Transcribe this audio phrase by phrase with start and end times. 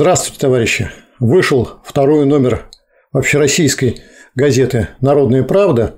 [0.00, 0.90] Здравствуйте, товарищи!
[1.18, 2.70] Вышел второй номер
[3.10, 4.00] общероссийской
[4.36, 5.96] газеты «Народная правда»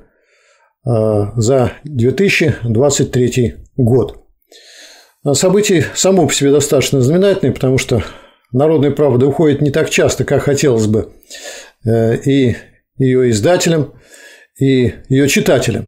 [0.87, 0.91] э,
[1.37, 4.25] за 2023 год.
[5.35, 8.03] Событие само по себе достаточно знаменательное, потому что
[8.53, 11.13] «Народная правда» уходит не так часто, как хотелось бы
[11.85, 12.57] э, и
[12.97, 13.93] ее издателям,
[14.59, 15.85] и ее читателям.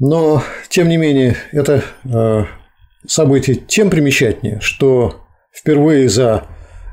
[0.00, 2.46] Но, тем не менее, это э,
[3.06, 5.20] событие тем примечательнее, что
[5.52, 6.48] впервые за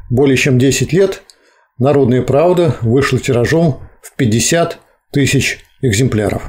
[0.10, 1.24] более чем 10 лет
[1.78, 4.80] «Народная правда» вышла тиражом в 50
[5.12, 6.44] тысяч экземпляров.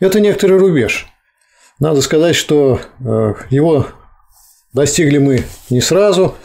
[0.00, 1.06] Это некоторый рубеж.
[1.80, 3.86] Надо сказать, что э, его
[4.72, 6.36] достигли мы не сразу.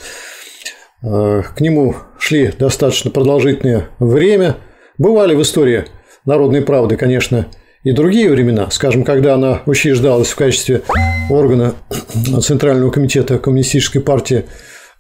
[1.04, 4.58] Э, к нему шли достаточно продолжительное время.
[4.98, 5.86] Бывали в истории
[6.26, 7.48] «Народной правды», конечно,
[7.84, 10.84] и другие времена, скажем, когда она учреждалась в качестве
[11.30, 11.74] органа
[12.42, 14.46] Центрального комитета Коммунистической партии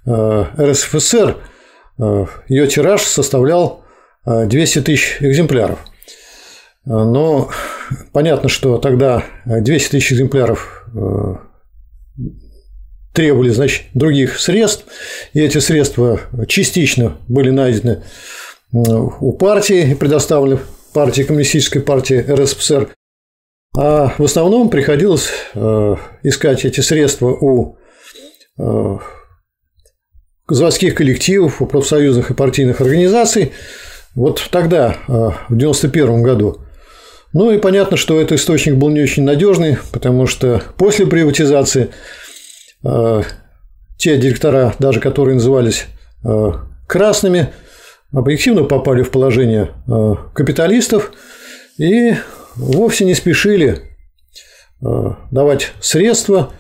[0.08, 1.38] РСФСР
[2.00, 3.84] э, ее тираж составлял
[4.26, 5.80] 200 э, тысяч экземпляров.
[6.86, 7.50] Но
[8.12, 10.88] понятно, что тогда 200 тысяч экземпляров
[13.14, 14.86] требовали значит, других средств,
[15.34, 18.04] и эти средства частично были найдены
[18.72, 20.60] у партии и предоставлены
[20.94, 22.90] партии Коммунистической партии РСФСР,
[23.78, 25.30] а в основном приходилось
[26.24, 27.78] искать эти средства у
[30.54, 33.54] заводских коллективов, у профсоюзных и партийных организаций.
[34.16, 35.12] Вот тогда, э,
[35.50, 36.60] в 1991 году.
[37.34, 41.90] Ну и понятно, что этот источник был не очень надежный, потому что после приватизации
[42.84, 43.22] э,
[43.98, 45.86] те директора, даже которые назывались
[46.26, 46.52] э,
[46.88, 47.50] красными,
[48.14, 49.72] объективно попали в положение
[50.34, 51.14] капиталистов
[51.78, 52.16] и
[52.58, 53.84] вовсе не спешили
[54.82, 56.52] давать средства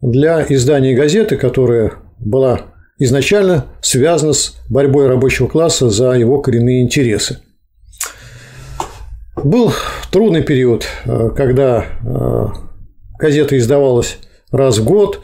[0.00, 7.38] для издания газеты, которая была изначально связано с борьбой рабочего класса за его коренные интересы.
[9.42, 9.72] Был
[10.10, 12.46] трудный период, э, когда э,
[13.18, 14.18] газета издавалась
[14.50, 15.20] раз в год,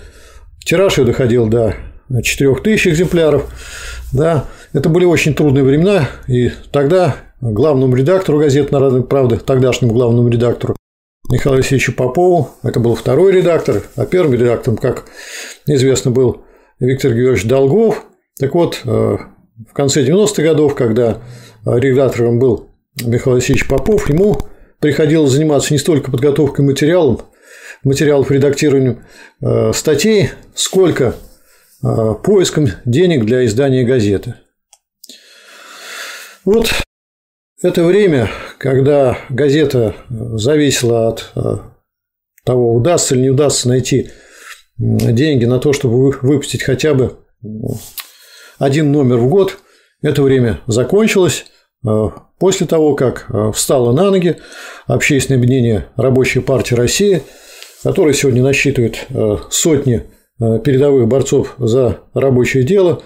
[0.64, 1.76] тираж ее доходил до
[2.22, 3.48] 4000 экземпляров.
[4.12, 10.28] Да, это были очень трудные времена, и тогда главному редактору газеты «Народной правды», тогдашнему главному
[10.28, 10.76] редактору
[11.30, 15.04] Михаилу Алексеевичу Попову, это был второй редактор, а первым редактором, как
[15.66, 16.42] известно, был
[16.80, 18.06] Виктор Георгиевич Долгов.
[18.38, 21.22] Так вот, э, в конце 90-х годов, когда
[21.64, 22.70] редактором был
[23.04, 24.38] Михаил Васильевич Попов, ему
[24.80, 27.26] приходилось заниматься не столько подготовкой материалов,
[27.84, 29.04] материалов редактированием
[29.42, 31.14] э, статей, сколько
[31.82, 34.36] э, поиском денег для издания газеты.
[36.46, 36.70] Вот
[37.62, 41.30] это время, когда газета зависела от
[42.44, 44.08] того, удастся или не удастся найти
[44.80, 47.18] деньги на то, чтобы выпустить хотя бы
[48.58, 49.58] один номер в год.
[50.02, 51.44] Это время закончилось
[51.86, 52.08] э,
[52.38, 54.36] после того, как э, встало на ноги
[54.86, 57.22] общественное объединение Рабочей партии России,
[57.82, 60.06] которое сегодня насчитывает э, сотни
[60.38, 63.02] передовых борцов за рабочее дело,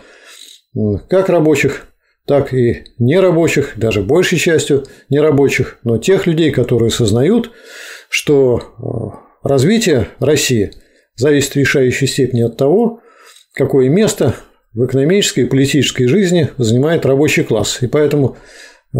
[1.08, 1.88] как рабочих,
[2.28, 7.50] так и нерабочих, даже большей частью нерабочих, но тех людей, которые сознают,
[8.08, 10.70] что развитие России–
[11.16, 13.00] зависит в решающей степени от того,
[13.54, 14.34] какое место
[14.72, 17.78] в экономической и политической жизни занимает рабочий класс.
[17.80, 18.36] И поэтому
[18.92, 18.98] э,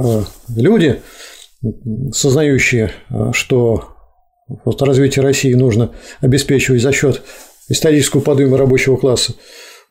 [0.57, 1.01] люди,
[2.13, 3.89] сознающие, э, что
[4.65, 7.23] вот развитие России нужно обеспечивать за счет
[7.69, 9.35] исторического подъема рабочего класса,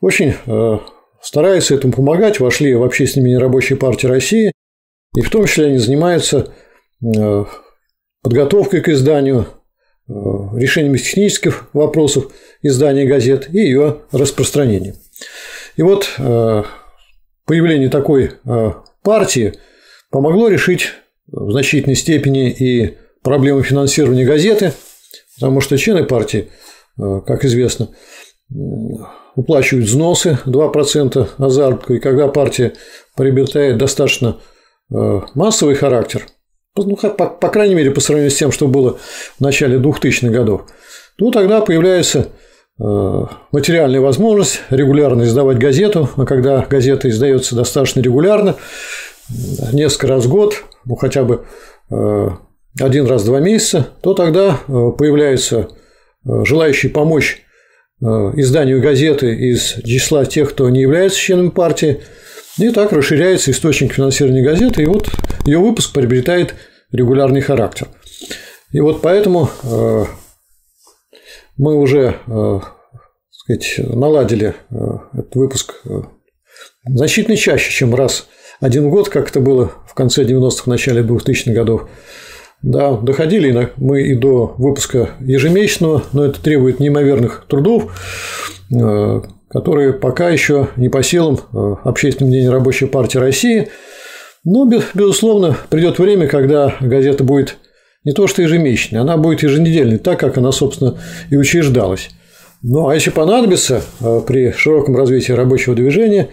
[0.00, 0.78] очень э,
[1.20, 4.52] стараются этому помогать, вошли в общественные рабочей партии России,
[5.16, 6.52] и в том числе они занимаются
[8.22, 9.46] подготовкой к изданию
[10.08, 12.32] решением технических вопросов
[12.62, 14.96] издания газет и ее распространением.
[15.76, 16.62] И вот э,
[17.46, 18.70] появление такой э,
[19.02, 19.54] партии
[20.10, 20.90] помогло решить
[21.26, 24.72] в значительной степени и проблему финансирования газеты,
[25.36, 26.50] потому что члены партии,
[26.96, 27.88] как известно,
[29.34, 32.74] уплачивают взносы 2% на заработку, и когда партия
[33.16, 34.38] приобретает достаточно
[34.90, 36.26] массовый характер,
[36.76, 38.98] ну, по, по крайней мере, по сравнению с тем, что было
[39.38, 40.62] в начале 2000-х годов,
[41.18, 42.30] ну, тогда появляется
[42.80, 43.22] э,
[43.52, 48.56] материальная возможность регулярно издавать газету, а когда газета издается достаточно регулярно,
[49.72, 51.44] несколько раз в год, ну хотя бы
[51.90, 52.28] э,
[52.80, 55.68] один раз в два месяца, то тогда э, появляются
[56.26, 57.42] желающие помочь
[58.00, 62.00] изданию газеты из числа тех, кто не является членом партии,
[62.58, 65.08] и так расширяется источник финансирования газеты, и вот
[65.44, 66.54] ее выпуск приобретает
[66.92, 67.88] регулярный характер.
[68.72, 70.04] И вот поэтому э,
[71.56, 72.60] мы уже э,
[73.30, 74.74] сказать, наладили э,
[75.12, 75.74] этот выпуск
[76.84, 78.26] значительно чаще, чем раз
[78.60, 81.88] один год, как это было в конце 90-х, начале 2000-х годов.
[82.62, 87.92] Да, доходили мы и до выпуска ежемесячного, но это требует неимоверных трудов,
[89.50, 91.38] которые пока еще не по силам
[91.84, 93.68] общественного мнения Рабочей партии России.
[94.44, 97.56] Но, безусловно, придет время, когда газета будет
[98.04, 100.98] не то что ежемесячной, она будет еженедельной, так как она, собственно,
[101.30, 102.10] и учреждалась.
[102.62, 106.30] Ну, а если понадобится э, при широком развитии рабочего движения,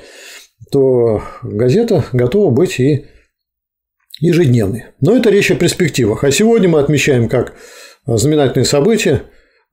[0.72, 3.06] то газета готова быть и
[4.20, 4.86] ежедневной.
[5.02, 6.24] Но это речь о перспективах.
[6.24, 7.54] А сегодня мы отмечаем как
[8.06, 9.20] знаменательное событие э,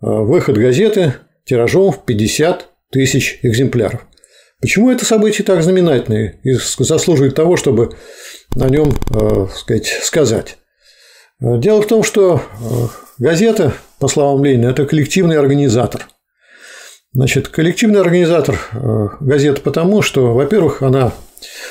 [0.00, 1.14] выход газеты
[1.44, 4.06] тиражом в 50 тысяч экземпляров.
[4.60, 7.96] Почему это событие так знаменательное и заслуживает того, чтобы
[8.58, 10.58] о нем э, сказать, сказать?
[11.40, 12.42] Дело в том, что
[13.18, 16.08] газета, по словам Ленина, это коллективный организатор–
[17.12, 21.12] Значит, коллективный организатор э, газеты потому, что, во-первых, она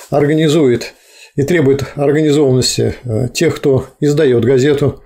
[0.09, 0.93] организует
[1.35, 5.03] и требует организованности э, тех, кто издает газету.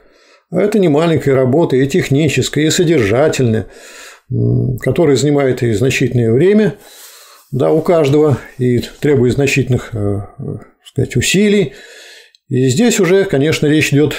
[0.49, 3.67] А это не маленькая работа, и техническая, и содержательная,
[4.79, 6.75] которая занимает и значительное время
[7.51, 10.21] да, у каждого и требует значительных э,
[10.85, 11.73] сказать, усилий.
[12.49, 14.13] И здесь уже, конечно, речь идет,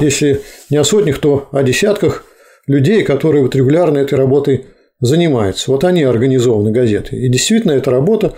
[0.00, 0.40] если
[0.70, 2.24] не о сотнях, то о десятках
[2.66, 4.66] людей, которые вот регулярно этой работой
[5.00, 5.70] занимаются.
[5.70, 7.16] Вот они организованы газеты.
[7.16, 8.34] И действительно, эта работа,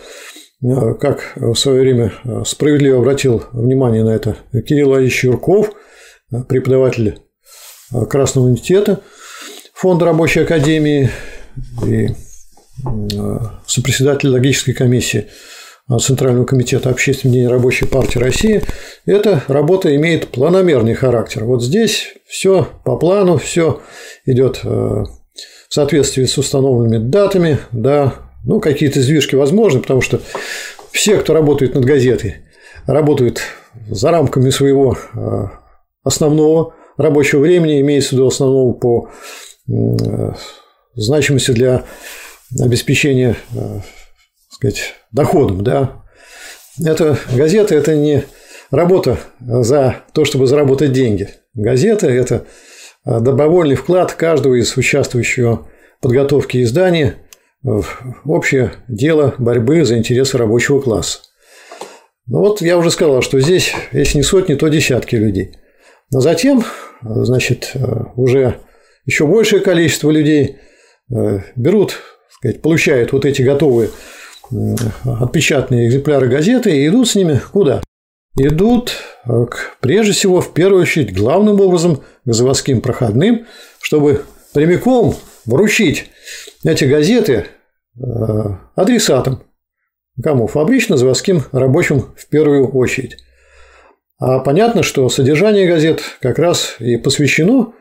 [0.62, 5.72] э, как в свое время э, справедливо обратил внимание на это Кирилл Ильич Юрков,
[6.32, 7.18] э, преподаватель
[8.10, 9.00] Красного университета
[9.72, 11.08] Фонда рабочей академии
[11.86, 12.08] и
[13.66, 15.28] сопредседатель логической комиссии
[16.00, 18.62] Центрального комитета общественного мнения Рабочей партии России,
[19.06, 21.44] эта работа имеет планомерный характер.
[21.44, 23.80] Вот здесь все по плану, все
[24.26, 28.14] идет в соответствии с установленными датами, да,
[28.44, 30.20] ну, какие-то сдвижки возможны, потому что
[30.92, 32.36] все, кто работает над газетой,
[32.86, 33.40] работают
[33.88, 35.50] за рамками своего а,
[36.02, 39.10] основного рабочего времени, имеется в виду основного по
[40.94, 41.84] значимости для
[42.58, 43.80] обеспечения а,
[44.50, 45.62] сказать, доходом.
[45.62, 46.04] Да.
[46.84, 48.24] Это газета– это не
[48.70, 51.28] работа за то, чтобы заработать деньги.
[51.54, 52.46] Газета– это
[53.04, 55.68] а, добровольный вклад каждого из участвующего
[55.98, 57.16] в подготовке издания
[57.62, 57.84] в
[58.24, 61.20] общее дело борьбы за интересы рабочего класса.
[62.26, 65.56] Ну вот я уже сказал, что здесь, если не сотни, то десятки людей.
[66.12, 66.62] Но затем,
[67.02, 67.72] значит,
[68.14, 68.60] уже
[69.06, 70.58] еще большее количество людей
[71.10, 71.98] э, берут,
[72.38, 73.90] сказать, получают вот эти готовые
[75.04, 77.82] отпечатанные экземпляры газеты и идут с ними куда?
[78.38, 78.92] идут
[79.24, 83.46] э, к, прежде всего, в первую очередь, главным образом к заводским проходным,
[83.80, 84.22] чтобы
[84.54, 85.14] прямиком
[85.44, 86.10] вручить
[86.64, 87.46] эти газеты
[87.96, 88.02] э,
[88.74, 89.42] адресатам.
[90.22, 90.46] Кому?
[90.46, 93.18] Фабрично-заводским рабочим в первую очередь.
[94.18, 97.72] А понятно, что содержание газет как раз и посвящено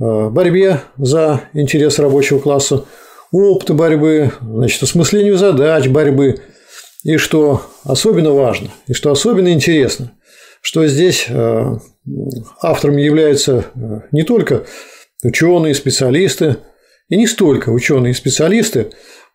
[0.00, 2.86] э, борьбе за интерес рабочего класса,
[3.32, 6.40] опыту борьбы, значит, осмыслению задач борьбы–
[7.06, 10.12] и что особенно важно, и что особенно интересно,
[10.60, 11.76] что здесь э,
[12.60, 14.66] авторами являются э, не только
[15.22, 16.56] ученые, специалисты,
[17.08, 18.90] и не столько ученые и специалисты,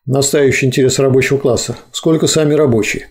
[0.06, 3.08] наставящие интерес рабочего класса, сколько сами рабочие.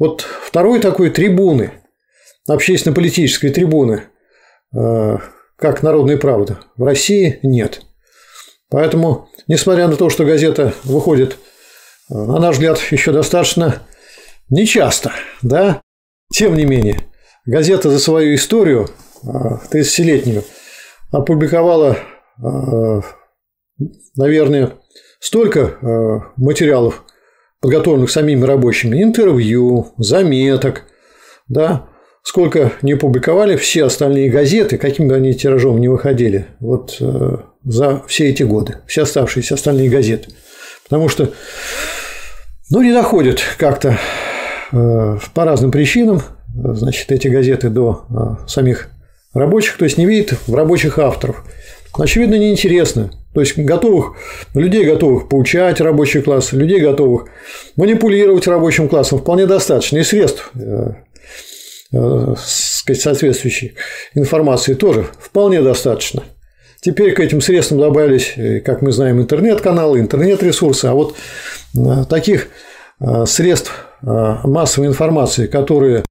[0.00, 1.70] Вот второй такой трибуны,
[2.48, 4.02] общественно-политической трибуны,
[4.76, 5.16] э,
[5.54, 7.82] как «Народная правда», в России нет.
[8.70, 11.36] Поэтому, несмотря на то, что газета выходит–
[12.10, 13.82] на наш взгляд, еще достаточно
[14.48, 15.12] нечасто,
[15.42, 15.80] да?
[16.32, 17.02] Тем не менее,
[17.46, 18.88] газета за свою историю
[19.24, 20.42] 30-летнюю
[21.12, 21.98] а, опубликовала,
[22.42, 23.00] а,
[24.16, 24.72] наверное,
[25.20, 27.04] столько материалов,
[27.60, 30.84] подготовленных самими рабочими, интервью, заметок,
[31.46, 31.88] да,
[32.22, 37.00] сколько не публиковали все остальные газеты, каким бы они тиражом не выходили, вот
[37.64, 40.30] за все эти годы, все оставшиеся остальные газеты.
[40.84, 41.32] Потому что
[42.70, 43.98] ну, не доходят как-то
[44.72, 46.22] э, по разным причинам,
[46.54, 48.90] значит, эти газеты до э, самих
[49.34, 51.44] рабочих, то есть не видят в рабочих авторов.
[51.92, 53.10] Очевидно, неинтересно.
[53.34, 54.16] То есть готовых,
[54.54, 57.26] людей готовых поучать рабочий класс, людей готовых
[57.76, 59.98] манипулировать рабочим классом вполне достаточно.
[59.98, 60.50] И средств
[61.92, 63.74] э, сказать, соответствующей
[64.14, 66.22] информации тоже вполне достаточно.
[66.82, 68.34] Теперь к этим средствам добавились,
[68.64, 71.14] как мы знаем, интернет-каналы, интернет-ресурсы, а вот
[71.76, 72.48] Э, таких
[73.00, 73.72] э, средств
[74.02, 76.04] э, массовой информации, которые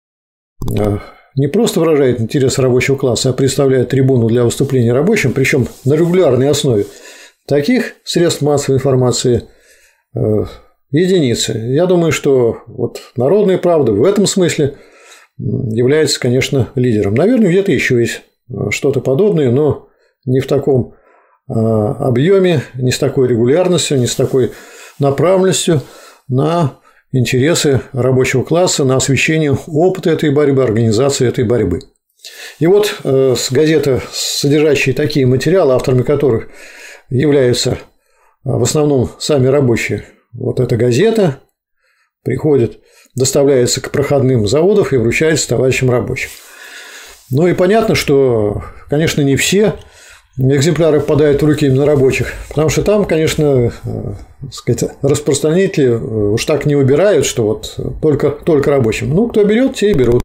[1.35, 6.49] не просто выражают интерес рабочего класса, а представляют трибуну для выступления рабочим, причем на регулярной
[6.49, 6.85] основе,
[7.47, 9.43] таких средств массовой информации
[10.91, 11.53] единицы.
[11.53, 14.75] Я думаю, что вот «Народная правда» в этом смысле
[15.38, 17.15] является, конечно, лидером.
[17.15, 18.21] Наверное, где-то еще есть
[18.71, 19.88] что-то подобное, но
[20.25, 20.95] не в таком
[21.47, 24.51] а, объеме, не с такой регулярностью, не с такой
[24.99, 25.81] направленностью
[26.27, 26.79] на
[27.11, 31.79] интересы рабочего класса, на освещение опыта этой борьбы, организации этой борьбы.
[32.59, 36.49] И вот э, с газеты, содержащие такие материалы, авторами которых
[37.09, 37.79] являются
[38.43, 41.39] а, в основном сами рабочие, вот эта газета
[42.23, 42.79] приходит,
[43.15, 46.29] доставляется к проходным заводов и вручается товарищам рабочим.
[47.31, 49.75] Ну и понятно, что, конечно, не все
[50.39, 54.13] экземпляры попадают в руки именно рабочих, потому что там, конечно, э,
[54.51, 59.13] сказать, распространители э, уж так не выбирают, что вот только, только рабочим.
[59.13, 60.22] Ну, кто берет, те и берут.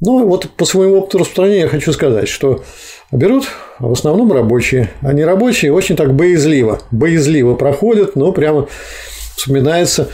[0.00, 2.64] Ну, вот по своему опыту распространения я хочу сказать, что
[3.12, 3.44] берут
[3.78, 4.90] в основном рабочие.
[5.02, 8.66] А не рабочие очень так боязливо, боязливо проходят, но прямо
[9.36, 10.08] вспоминается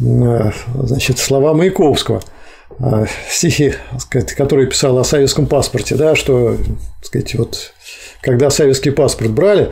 [0.00, 2.22] э, значит, слова Маяковского–
[2.78, 6.56] а, стихи, сказать, которые писал о советском паспорте, да, что
[7.02, 7.72] сказать, вот,
[8.20, 9.70] когда советский паспорт брали,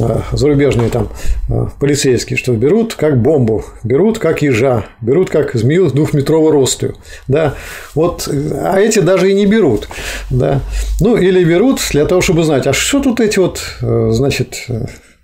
[0.00, 1.10] а, зарубежные там
[1.50, 6.96] а, полицейские, что берут как бомбу, берут как ежа, берут как змею с двухметровой ростью,
[7.28, 7.54] да,
[7.94, 9.88] вот, а эти даже и не берут,
[10.30, 10.62] да,
[11.00, 14.66] ну или берут для того, чтобы знать, а что тут эти вот, значит,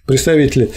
[0.05, 0.71] представители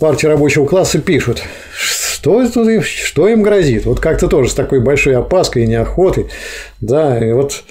[0.00, 1.42] партии рабочего класса пишут,
[1.76, 3.86] что, им, что им грозит.
[3.86, 6.28] Вот как-то тоже с такой большой опаской и неохотой.
[6.80, 7.64] Да, и вот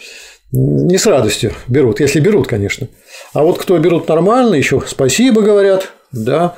[0.52, 2.88] не с радостью берут, если берут, конечно.
[3.34, 6.56] А вот кто берут нормально, еще спасибо говорят, да,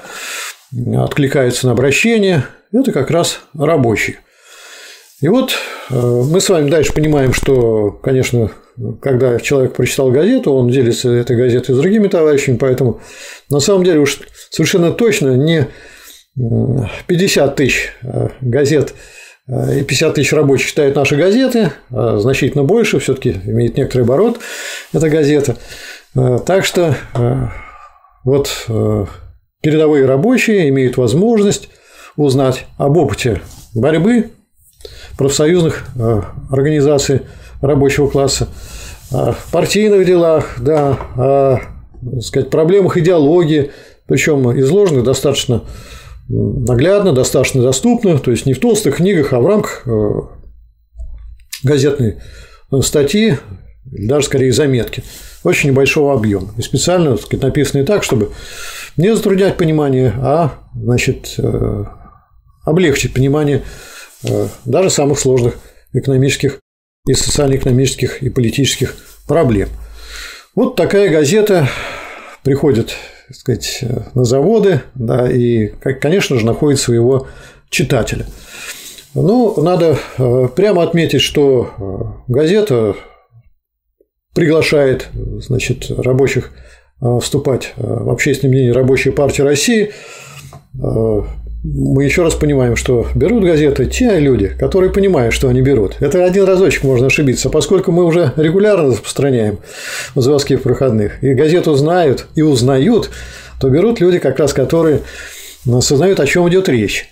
[0.98, 4.18] откликаются на обращение, это как раз рабочие.
[5.22, 5.52] И вот
[5.90, 8.52] э, мы с вами дальше понимаем, что, конечно,
[9.02, 13.02] когда человек прочитал газету, он делится этой газетой с другими товарищами, поэтому
[13.50, 14.20] на самом деле уж
[14.50, 15.68] совершенно точно не
[17.08, 18.94] 50 тысяч э, газет
[19.50, 24.40] и 50 тысяч рабочих читают наши газеты, а значительно больше, все-таки имеет некоторый оборот
[24.94, 25.58] эта газета.
[26.16, 26.96] Э, так что
[28.26, 28.68] вот
[29.62, 31.70] передовые рабочие имеют возможность
[32.16, 33.42] узнать об опыте
[33.74, 34.32] борьбы
[35.18, 35.86] профсоюзных
[36.52, 37.22] организаций
[37.62, 38.50] рабочего класса,
[39.12, 41.60] о партийных делах, да, о
[42.22, 43.72] сказать, проблемах идеологии,
[44.06, 45.64] причем изложенных достаточно
[46.30, 50.22] наглядно, достаточно доступно, то есть не в толстых книгах, а в рамках э,
[51.64, 52.20] газетной
[52.72, 53.38] э, статьи,
[53.92, 55.04] или даже скорее заметки,
[55.44, 56.54] очень небольшого объема.
[56.58, 58.32] И специально так сказать, написанные так, чтобы
[58.96, 61.86] не затруднять понимание, а значит, э,
[62.64, 63.64] облегчить понимание
[64.66, 65.56] даже самых сложных
[65.94, 66.60] экономических
[67.08, 68.96] и социально-экономических и политических
[69.28, 69.70] проблем.
[70.56, 71.70] Вот такая газета
[72.44, 72.98] приходит
[73.30, 73.84] так сказать,
[74.16, 75.68] на заводы, да, и,
[76.02, 77.28] конечно же, находит своего
[77.70, 78.26] читателя.
[79.14, 81.70] Ну, надо э, прямо отметить, что
[82.28, 82.96] э, газета
[84.34, 86.52] приглашает значит, рабочих
[87.02, 89.92] э, вступать в общественное мнение Рабочей партии России
[91.64, 95.98] мы еще раз понимаем, что берут газеты те люди, которые понимают, что они берут.
[96.00, 99.60] Это один разочек можно ошибиться, поскольку мы уже регулярно распространяем
[100.16, 103.10] в заводских проходных, и газету знают и узнают,
[103.60, 105.02] то берут люди, как раз которые
[105.70, 107.10] осознают, о чем идет речь.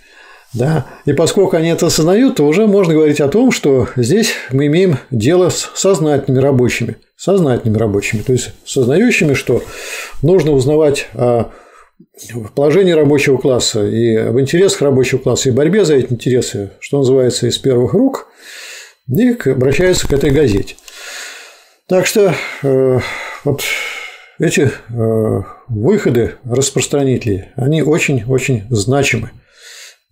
[0.54, 0.86] Да?
[1.06, 4.98] И поскольку они это осознают, то уже можно говорить о том, что здесь мы имеем
[5.12, 6.96] дело с сознательными рабочими.
[7.18, 9.62] Сознательными рабочими, то есть сознающими, что
[10.22, 11.52] нужно узнавать о
[12.34, 17.00] в положении рабочего класса и об интересах рабочего класса и борьбе за эти интересы, что
[17.00, 18.28] называется, из первых рук,
[19.08, 20.76] и обращаются к этой газете.
[21.88, 23.00] Так что э,
[23.44, 23.62] вот
[24.40, 29.32] эти э, выходы распространителей, они очень-очень значимы.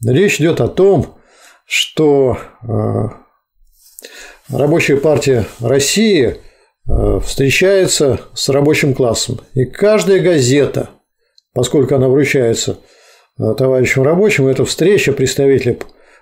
[0.03, 1.17] Речь идет о том,
[1.65, 3.09] что э,
[4.49, 6.37] рабочая партия России
[6.87, 10.89] э, встречается с рабочим классом, и каждая газета–
[11.55, 12.77] поскольку она вручается
[13.39, 15.79] э, товарищам рабочим, это встреча представителей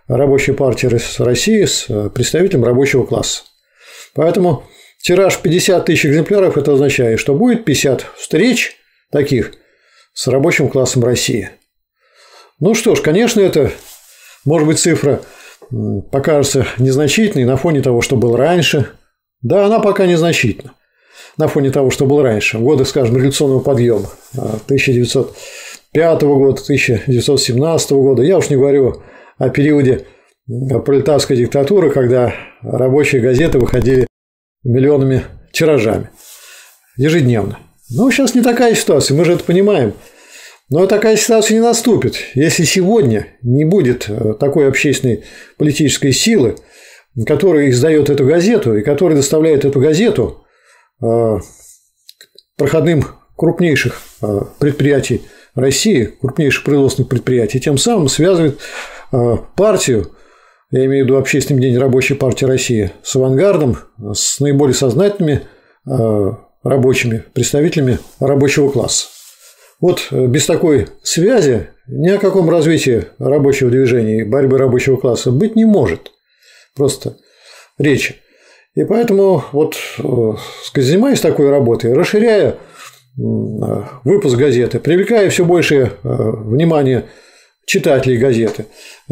[0.08, 0.88] рабочей партии
[1.22, 3.44] России с э, представителем рабочего класса.
[4.14, 4.64] Поэтому
[5.02, 8.78] тираж 50 тысяч экземпляров– это означает, что будет 50 встреч
[9.12, 9.54] таких
[10.14, 11.50] с рабочим классом России.
[12.60, 13.72] Ну что ж, конечно, это,
[14.46, 15.22] может быть, цифра
[16.12, 18.92] покажется незначительной на фоне того, что было раньше.
[19.42, 20.76] Да, она пока незначительна
[21.38, 28.24] на фоне того, что было раньше, годы, скажем, революционного подъема 1905 года, 1917 года.
[28.24, 29.02] Я уж не говорю
[29.38, 30.06] о периоде
[30.48, 34.08] пролетарской диктатуры, когда рабочие газеты выходили
[34.64, 36.10] миллионами тиражами
[36.98, 37.60] ежедневно.
[37.90, 39.94] Но сейчас не такая ситуация, мы же это понимаем.
[40.70, 45.24] Но такая ситуация не наступит, если сегодня не будет э, такой общественной
[45.58, 46.56] политической силы,
[47.28, 50.43] которая издает эту газету и которая доставляет эту газету
[52.58, 53.06] проходным
[53.36, 55.24] крупнейших э, предприятий
[55.56, 58.60] России, крупнейших производственных предприятий, тем самым связывает
[59.56, 60.12] партию,
[60.72, 63.78] я имею в виду Общественный день рабочей партии России, с авангардом,
[64.14, 65.44] с наиболее сознательными
[66.64, 69.08] рабочими, представителями рабочего класса.
[69.80, 75.32] Вот э, без такой связи ни о каком развитии рабочего движения и борьбы рабочего класса
[75.32, 76.12] быть не может.
[76.76, 77.18] Просто
[77.78, 78.16] речи.
[78.76, 80.34] И поэтому, вот, э,
[80.76, 82.58] занимаясь такой работой, расширяя
[83.16, 87.06] выпуск газеты, привлекая все большее э, внимание
[87.66, 88.66] читателей газеты,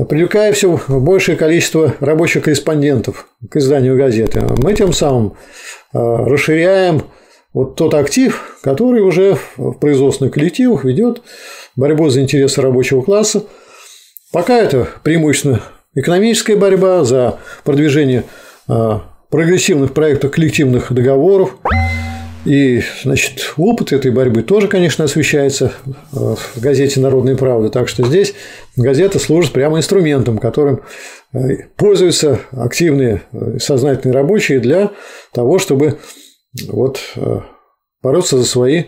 [0.10, 5.38] привлекая все большее количество рабочих корреспондентов к изданию газеты, мы тем самым
[5.94, 7.04] расширяем
[7.54, 11.22] вот тот актив, который уже в производственных коллективах ведет
[11.76, 13.44] борьбу за интересы рабочего класса.
[14.34, 15.62] Пока это преимущественно
[15.96, 18.24] экономическая борьба за продвижение
[19.32, 21.58] прогрессивных проектов коллективных договоров.
[22.44, 25.74] И, значит, опыт этой борьбы тоже, конечно, освещается
[26.12, 27.70] а, в газете «Народная правда».
[27.70, 28.34] Так что здесь
[28.76, 30.82] газета служит прямо инструментом, которым
[31.34, 31.40] а,
[31.78, 33.22] пользуются активные
[33.60, 34.92] сознательные рабочие для
[35.34, 36.00] того, чтобы
[36.68, 37.40] вот, э,
[38.02, 38.86] бороться за свои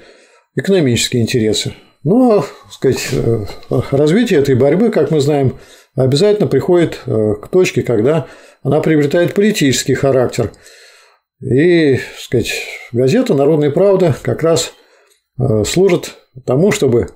[0.55, 1.73] экономические интересы.
[2.03, 3.45] Ну, а, сказать, э,
[3.91, 5.57] развитие этой борьбы, как мы знаем,
[5.95, 8.27] обязательно приходит э, к точке, когда
[8.63, 10.51] она приобретает политический характер.
[11.41, 12.53] И, сказать,
[12.91, 14.73] газета «Народная правда» как раз
[15.65, 16.15] служит
[16.45, 17.09] тому, чтобы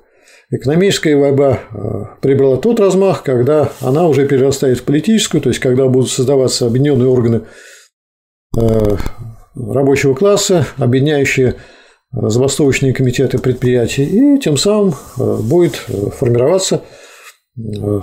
[0.49, 6.09] экономическая борьба приобрела тот размах, когда она уже перерастает в политическую, то есть когда будут
[6.09, 7.43] создаваться объединенные органы
[9.65, 11.53] рабочего класса, объединяющие э,
[12.11, 16.83] забастовочные комитеты предприятий, и тем самым э, будет э, формироваться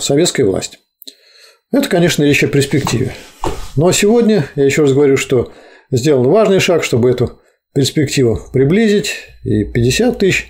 [0.00, 0.80] советская власть.
[1.74, 3.14] Это, конечно, речь о перспективе.
[3.74, 5.52] Но сегодня, я еще раз говорю, что
[5.90, 7.40] сделан важный шаг, чтобы эту
[7.74, 10.48] перспективу приблизить, и 50 тысяч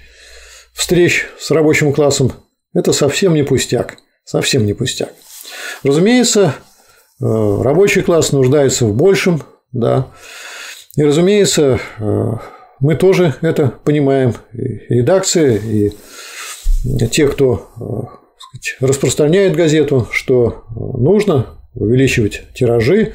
[0.74, 2.30] встреч с рабочим классом–
[2.74, 5.14] это совсем не пустяк, совсем не пустяк.
[5.82, 6.56] Разумеется,
[7.20, 10.08] рабочий класс нуждается в большем, да,
[10.94, 12.32] и, разумеется, э,
[12.80, 15.90] мы тоже это понимаем, и редакция, и
[17.10, 18.23] те, кто э,
[18.80, 23.14] распространяет газету, что нужно увеличивать тиражи,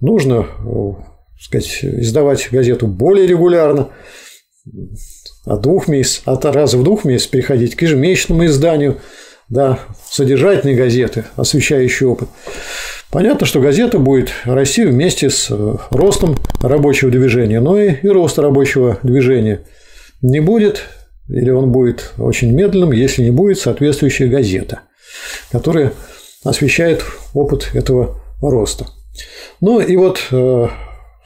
[0.00, 0.92] нужно э,
[1.40, 3.88] сказать, издавать газету более регулярно,
[5.44, 9.00] от двух месяцев, от раза в двух месяцев переходить к ежемесячному изданию,
[9.48, 9.78] да,
[10.10, 12.28] содержательной газеты, освещающей опыт.
[13.10, 18.42] Понятно, что газета будет расти вместе с э, ростом рабочего движения, но и, и роста
[18.42, 19.62] рабочего движения
[20.20, 20.82] не будет,
[21.28, 24.80] или он будет очень медленным, если не будет соответствующая газета,
[25.50, 25.92] которая
[26.44, 28.86] освещает опыт этого роста.
[29.60, 30.66] Ну и вот, э,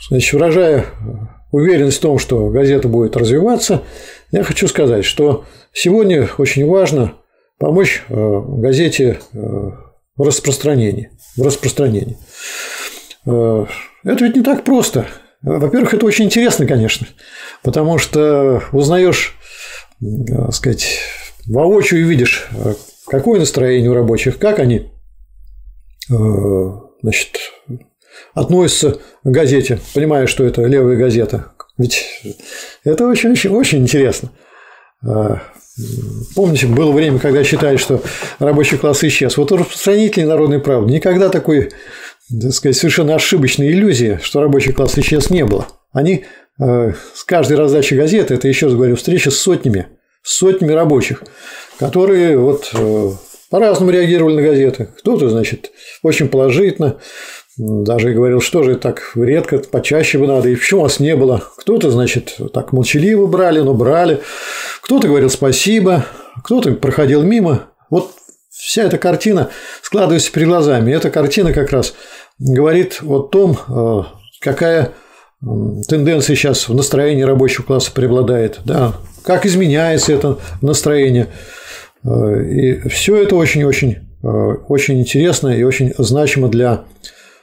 [0.08, 0.86] значит, выражая
[1.50, 3.82] уверенность в том, что газета будет развиваться,
[4.30, 7.14] я хочу сказать, что сегодня очень важно
[7.58, 11.10] помочь э, газете в распространении.
[11.36, 12.16] В распространении.
[13.26, 13.66] Э,
[14.04, 15.06] это ведь не так просто.
[15.42, 17.06] Во-первых, это очень интересно, конечно,
[17.62, 19.36] потому что узнаешь,
[20.02, 20.98] так э, сказать,
[21.46, 22.74] воочию видишь, э,
[23.06, 24.88] какое настроение у рабочих, как они
[27.00, 27.38] значит,
[28.34, 31.52] относятся к газете, понимая, что это левая газета.
[31.78, 32.04] Ведь
[32.84, 34.30] это очень-очень очень интересно.
[36.34, 38.02] Помните, было время, когда считали, что
[38.40, 39.36] рабочий класс исчез.
[39.36, 41.70] Вот распространители народной правды никогда такой,
[42.28, 45.66] так сказать, совершенно ошибочной иллюзии, что рабочий класс исчез, не было.
[45.92, 46.24] Они э,
[46.58, 49.88] с каждой раздачи газеты, это еще раз говорю, встреча с сотнями,
[50.22, 51.22] сотнями рабочих,
[51.78, 53.10] которые вот э,
[53.50, 54.88] по-разному реагировали на газеты.
[54.98, 55.70] Кто-то, значит,
[56.02, 56.98] очень положительно,
[57.56, 61.42] даже говорил, что же так редко, почаще бы надо, и почему вас не было.
[61.58, 64.20] Кто-то, значит, так молчаливо брали, но брали.
[64.82, 66.06] Кто-то говорил спасибо,
[66.44, 67.70] кто-то проходил мимо.
[67.90, 68.12] Вот
[68.48, 69.50] вся эта картина
[69.82, 70.92] складывается перед глазами.
[70.92, 71.94] эта картина как раз
[72.38, 74.02] говорит о том, э,
[74.40, 74.92] какая
[75.42, 81.28] тенденция сейчас в настроении рабочего класса преобладает, да, как изменяется это настроение.
[82.04, 86.84] Э, и все это очень-очень э, очень интересно и очень значимо для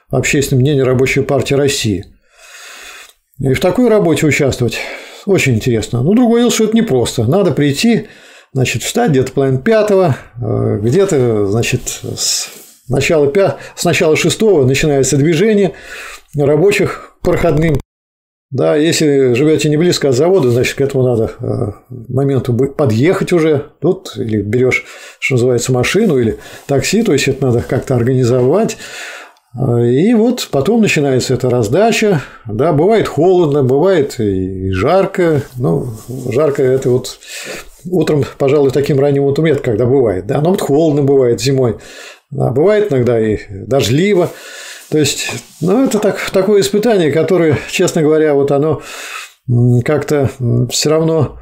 [0.10, 2.06] общественного мнения Рабочей партии России.
[3.40, 4.80] И в такой работе участвовать
[5.26, 6.02] очень интересно.
[6.02, 7.24] Ну, другое дело, что это непросто.
[7.24, 8.08] Надо прийти,
[8.54, 11.82] значит, встать где-то половина пятого, э, где-то, значит,
[12.16, 12.50] с
[12.88, 13.58] начала, пя...
[13.76, 15.74] с начала шестого начинается движение
[16.36, 17.80] рабочих проходным
[18.52, 21.72] Да, если живете не близко от завода, значит, к этому надо э,
[22.08, 24.86] моменту подъехать уже тут, или берешь,
[25.20, 28.78] что называется, машину или такси, то есть это надо как-то организовать.
[29.56, 32.24] Э, и вот потом начинается эта раздача.
[32.48, 35.44] Да, бывает холодно, бывает и жарко.
[35.56, 35.94] Ну,
[36.32, 37.20] жарко это вот
[37.86, 40.26] утром, пожалуй, таким ранним утром нет, когда бывает.
[40.26, 41.78] Да, но вот холодно бывает зимой.
[42.32, 44.32] Да, бывает иногда и дождливо.
[44.90, 45.30] То есть,
[45.62, 48.82] ну, это так, такое испытание, которое, честно говоря, вот оно
[49.86, 50.32] как-то
[50.70, 51.40] все равно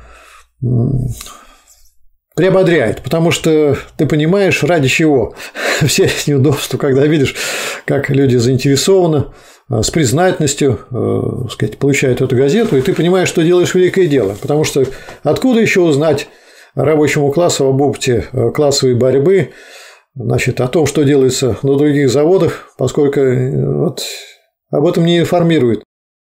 [2.38, 5.33] приободряет, потому что ты понимаешь, ради чего
[5.86, 7.36] все неудобства, когда видишь,
[7.86, 9.25] как люди заинтересованы,
[9.71, 14.36] э, с признательностью э, сказать, получают эту газету, и ты понимаешь, что делаешь великое дело.
[14.39, 14.86] Потому что
[15.23, 16.27] откуда еще узнать
[16.75, 19.49] рабочему классу об опыте э, классовой борьбы,
[20.17, 24.03] значит, о том, что делается на других заводах, поскольку э, вот
[24.71, 25.84] об этом не информируют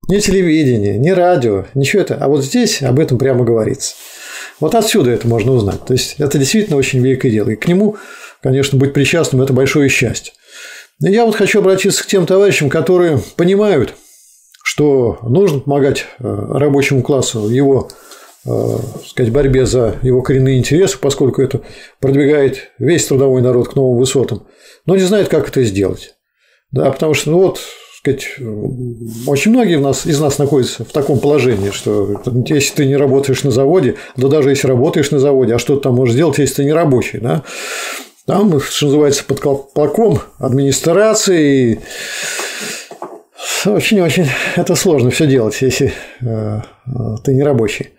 [0.08, 2.16] ни телевидение, ни радио, ничего это.
[2.16, 3.94] А вот здесь об этом прямо говорится.
[4.60, 5.84] Вот отсюда это можно узнать.
[5.84, 7.50] То есть это действительно очень великое дело.
[7.50, 7.96] И к нему,
[8.42, 10.32] конечно, быть причастным– это большое счастье.
[11.00, 13.94] Но я вот хочу обратиться к тем товарищам, которые понимают,
[14.62, 17.90] что нужно помогать э, рабочему классу в его
[19.06, 21.62] сказать, борьбе за его коренные интересы, поскольку это
[22.00, 24.46] продвигает весь трудовой народ к новым высотам,
[24.86, 26.14] но не знает, как это сделать.
[26.70, 27.60] Да, потому что, ну вот,
[27.98, 28.26] сказать,
[29.26, 33.50] очень многие нас, из нас находятся в таком положении, что если ты не работаешь на
[33.50, 36.64] заводе, да даже если работаешь на заводе, а что ты там можешь сделать, если ты
[36.64, 37.44] не рабочий, да?
[38.26, 41.80] Там, что называется, под колпаком администрации.
[43.66, 44.26] Очень-очень
[44.56, 46.60] это сложно все делать, если э,
[47.22, 47.93] ты не рабочий.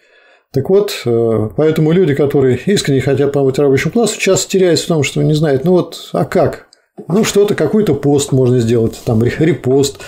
[0.55, 5.03] Так вот, э, поэтому люди, которые искренне хотят помочь рабочему классу, часто теряются в том,
[5.03, 6.67] что не знают, ну вот, а как?
[7.09, 9.99] Ну, что-то, какой-то пост можно сделать, там, репост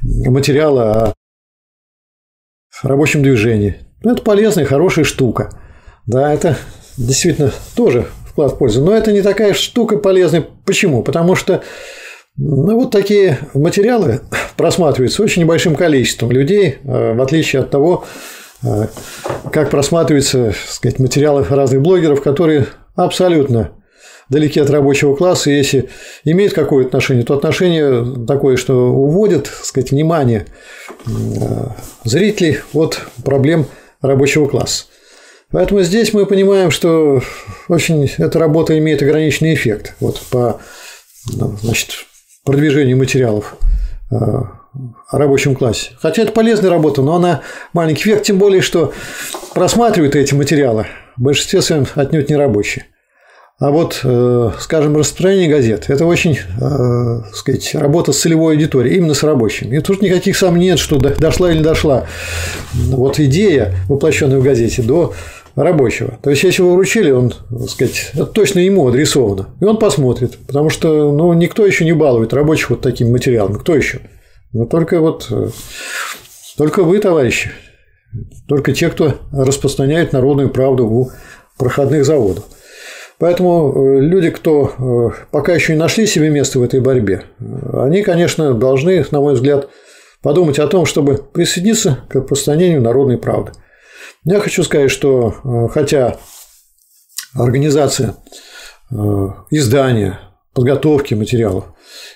[0.00, 1.14] материала
[2.80, 3.78] о рабочем движении.
[4.04, 5.50] Ну, это полезная, хорошая штука.
[6.06, 6.56] Да, это
[6.96, 8.84] действительно тоже вклад в пользу.
[8.84, 10.46] Но это не такая штука полезная.
[10.64, 11.02] Почему?
[11.02, 11.64] Потому что
[12.36, 14.20] ну, вот такие материалы
[14.56, 18.04] просматриваются очень небольшим количеством людей, э, в отличие от того,
[18.62, 22.66] как просматриваются сказать, материалы разных блогеров, которые
[22.96, 23.72] абсолютно
[24.28, 25.88] далеки от рабочего класса, если
[26.24, 30.46] имеет какое-то отношение, то отношение такое, что уводит сказать, внимание
[31.06, 33.66] а, зрителей от проблем
[34.02, 34.84] рабочего класса.
[35.50, 37.22] Поэтому здесь мы понимаем, что
[37.68, 40.60] очень эта работа имеет ограниченный эффект вот, по
[41.24, 42.04] значит,
[42.44, 43.56] продвижению материалов
[45.10, 45.90] рабочем классе.
[46.00, 48.92] Хотя это полезная работа, но она маленький эффект, тем более, что
[49.54, 50.86] просматривают эти материалы
[51.16, 52.86] в большинстве своем отнюдь не рабочие.
[53.60, 59.14] А вот, э, скажем, распространение газет– это очень, э, сказать, работа с целевой аудиторией, именно
[59.14, 59.76] с рабочими.
[59.76, 62.06] И тут никаких сомнений нет, что дошла или не дошла
[62.72, 65.12] вот идея, воплощенная в газете, до
[65.56, 66.18] рабочего.
[66.22, 69.48] То есть, если вы вручили, он, так сказать, это точно ему адресовано.
[69.60, 73.58] И он посмотрит, потому что ну, никто еще не балует рабочих вот такими материалами.
[73.58, 74.02] Кто еще?
[74.52, 75.48] Но только вот э,
[76.56, 77.50] только вы, товарищи,
[78.46, 81.10] только те, кто распространяет народную правду у
[81.58, 82.44] проходных заводов.
[83.18, 87.24] Поэтому э, люди, кто э, пока еще не нашли себе место в этой борьбе,
[87.72, 89.68] они, конечно, должны, на мой взгляд,
[90.22, 93.52] подумать о том, чтобы присоединиться к распространению народной правды.
[94.24, 96.16] Я хочу сказать, что хотя
[97.34, 98.16] организация
[99.50, 100.18] издания,
[100.58, 101.66] подготовки материалов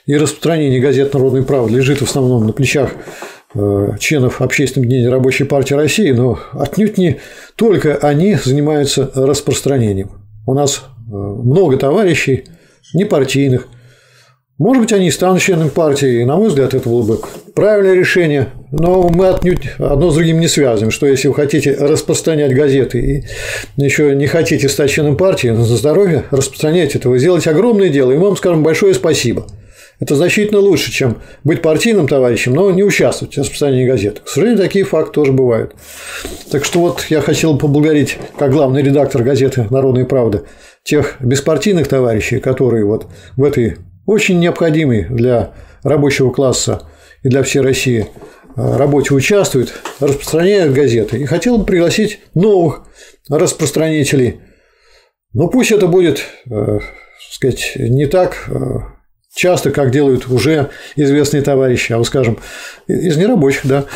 [0.05, 2.90] и распространение газет «Народной правды» лежит в основном на плечах
[3.55, 7.20] э, членов Общественного объединения Рабочей партии России, но отнюдь не
[7.55, 10.11] только они занимаются распространением.
[10.44, 12.46] У нас э, много товарищей
[12.94, 13.68] непартийных,
[14.59, 17.20] может быть, они станут членами партии, и, на мой взгляд, это было бы
[17.55, 22.54] правильное решение, но мы отнюдь одно с другим не связываем, что если вы хотите распространять
[22.54, 23.24] газеты и
[23.76, 28.16] еще не хотите стать членом партии, на здоровье распространяйте это, вы сделаете огромное дело, и
[28.16, 29.46] мы вам скажем большое спасибо.
[30.00, 34.20] Это значительно лучше, чем быть партийным товарищем, но не участвовать в распространении газет.
[34.24, 35.76] К сожалению, такие факты тоже бывают.
[36.50, 40.42] Так что вот я хотел поблагодарить, как главный редактор газеты «Народная правда»,
[40.82, 43.06] тех беспартийных товарищей, которые вот
[43.37, 45.52] в этой очень необходимой для
[45.85, 46.82] рабочего класса
[47.22, 48.08] и для всей России
[48.57, 51.19] работе участвуют, распространяют газеты.
[51.19, 52.85] И хотел бы пригласить новых
[53.29, 54.41] распространителей.
[55.33, 56.79] Но пусть это будет, э,
[57.31, 58.53] сказать, не так э,
[59.35, 62.38] часто, как делают уже известные товарищи, а вот, скажем,
[62.87, 63.87] из нерабочих, да.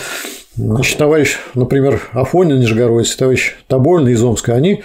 [0.55, 4.83] Значит, товарищ, например, Афонин Нижегородец, товарищ Тобольный из Омска, они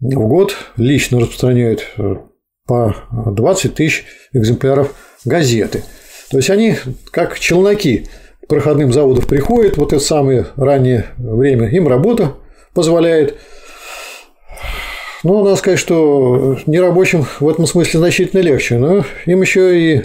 [0.00, 2.16] в год лично распространяют э,
[2.66, 5.82] по 20 тысяч экземпляров газеты.
[6.30, 6.76] То есть они
[7.10, 8.06] как челноки
[8.52, 12.34] проходным заводов приходят, вот это самое раннее время, им работа
[12.74, 13.36] позволяет.
[15.24, 20.02] Ну, надо сказать, что нерабочим в этом смысле значительно легче, но им еще и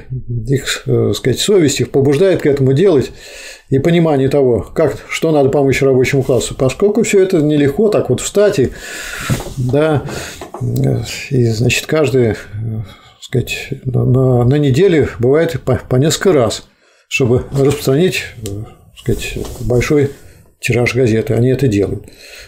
[0.48, 3.12] их, так сказать, совесть их побуждает к этому делать
[3.70, 8.22] и понимание того, как, что надо помочь рабочему классу, поскольку все это нелегко так вот
[8.22, 8.70] встать и,
[9.58, 10.04] да,
[11.32, 12.36] и, значит, каждый,
[13.20, 16.64] сказать, на, на неделе бывает по, по несколько раз,
[17.08, 18.24] чтобы распространить,
[18.98, 20.12] сказать, большой
[20.60, 22.06] тираж газеты, они это делают.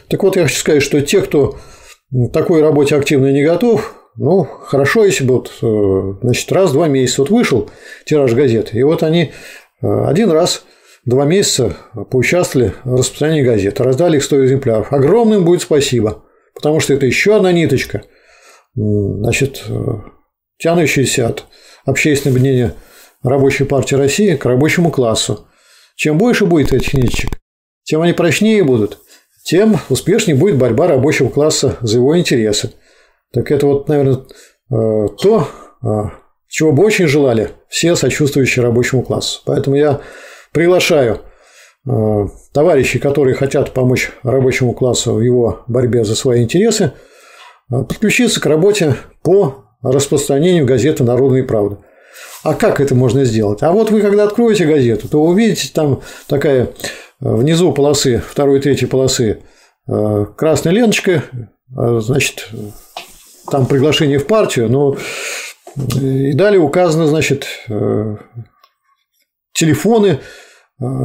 [0.08, 1.58] Так вот, я хочу сказать, что те, кто
[2.34, 6.88] такой работе активно не готов, ну, хорошо, если бы вот, э, значит, раз в два
[6.88, 7.70] месяца вот вышел
[8.06, 9.32] тираж газеты, и вот они
[9.82, 10.66] э, один раз
[11.06, 11.78] два месяца
[12.12, 14.92] поучаствовали в распространении газеты, раздали их 100 экземпляров.
[14.92, 18.04] Огромным будет спасибо, потому что это еще одна ниточка,
[18.76, 19.74] значит, э,
[20.58, 21.46] тянущаяся от
[21.86, 22.74] общественного мнения
[23.24, 25.48] Рабочей партии России к рабочему классу.
[25.96, 27.40] Чем больше будет этих ниточек,
[27.84, 29.00] тем они прочнее будут–
[29.50, 32.74] тем успешнее будет борьба рабочего класса за его интересы.
[33.34, 35.48] Так это вот, наверное, э, то,
[35.84, 35.88] э,
[36.48, 39.42] чего бы очень желали все сочувствующие рабочему классу.
[39.46, 40.02] Поэтому я
[40.52, 41.22] приглашаю
[41.88, 46.94] э, товарищей, которые хотят помочь рабочему классу в его борьбе за свои интересы,
[47.70, 51.80] подключиться к работе по распространению газеты «Народная правда».
[52.44, 53.62] А как это можно сделать?
[53.64, 56.70] А вот вы, когда откроете газету, то увидите там такая
[57.20, 59.42] внизу полосы, второй и третьей полосы,
[59.88, 61.24] э, красная ленточка,
[61.78, 62.50] э, значит,
[63.52, 64.96] там приглашение в партию, но
[65.76, 68.16] и далее указаны, значит, э,
[69.54, 70.20] телефоны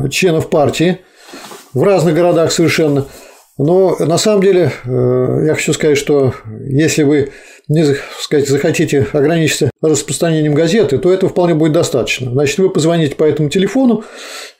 [0.09, 1.01] членов партии
[1.73, 3.07] в разных городах совершенно.
[3.57, 6.35] Но на самом деле я хочу сказать, что
[6.67, 7.31] если вы
[7.69, 7.85] не
[8.21, 12.31] сказать, захотите ограничиться распространением газеты, то этого вполне будет достаточно.
[12.31, 14.05] Значит, вы позвоните по этому телефону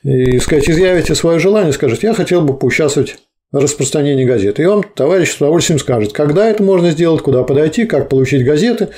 [0.03, 3.17] и сказать, изъявите свое желание, скажете, я хотел бы поучаствовать
[3.51, 4.63] в распространении газеты.
[4.63, 8.89] И вам товарищ с удовольствием скажет, когда это можно сделать, куда подойти, как получить газеты.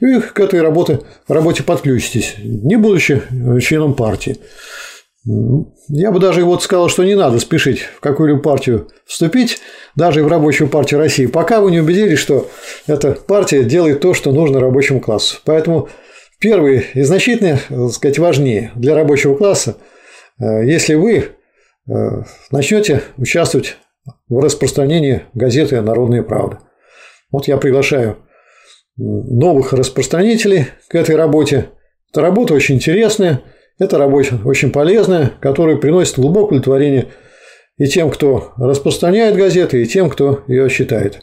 [0.00, 3.22] И к этой работе, работе подключитесь, не будучи
[3.60, 4.38] членом партии.
[5.88, 9.58] Я бы даже вот сказал, что не надо спешить в какую-либо партию вступить,
[9.96, 12.48] даже в рабочую партию России, пока вы не убедились, что
[12.86, 15.38] эта партия делает то, что нужно рабочему классу.
[15.44, 15.88] Поэтому
[16.38, 19.78] первое и значительно, так сказать, важнее для рабочего класса,
[20.38, 21.92] э, если вы э,
[22.52, 23.78] начнете участвовать
[24.28, 26.60] в распространении газеты «Народная правда».
[27.32, 28.18] Вот я приглашаю
[28.96, 31.70] новых распространителей к этой работе.
[32.12, 33.42] Эта работа очень интересная–
[33.78, 37.08] это работа очень полезная, которая приносит глубокое удовлетворение
[37.76, 41.22] и тем, кто распространяет газеты, и тем, кто ее читает.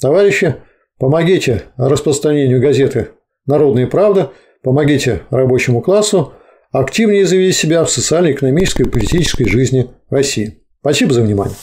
[0.00, 0.56] Товарищи,
[0.98, 3.10] помогите распространению газеты
[3.46, 6.32] «Народная правда», помогите рабочему классу
[6.72, 10.62] активнее заявить себя в социально-экономической и политической жизни России.
[10.80, 11.56] Спасибо за внимание.